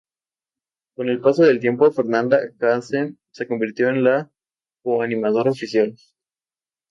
[0.95, 4.31] Con el paso del tiempo, Fernanda Hansen se convirtió en la
[4.81, 5.93] co-animadora oficial.